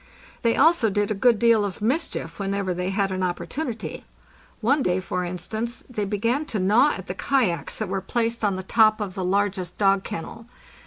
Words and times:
They 0.41 0.55
also 0.55 0.89
did 0.89 1.11
a 1.11 1.13
good 1.13 1.37
deal 1.37 1.63
of 1.63 1.79
mis 1.79 2.07
chief 2.09 2.39
whenever 2.39 2.73
they 2.73 2.89
had 2.89 3.11
an 3.11 3.21
opportunity. 3.21 4.03
One 4.59 4.81
day, 4.81 4.99
for 4.99 5.23
instance, 5.23 5.83
they 5.87 6.05
began 6.05 6.45
to 6.45 6.57
gnaw 6.59 6.93
at 6.97 7.05
the 7.05 7.13
kayaks 7.13 7.77
that 7.77 7.87
were 7.87 8.01
placed 8.01 8.43
on 8.43 8.55
the 8.55 8.63
top 8.63 8.93
682 8.95 8.95
APPENDS, 8.95 9.11
of 9.11 9.13
the 9.13 9.29
largest 9.29 9.77
dog 9.77 10.03
kennel. 10.03 10.47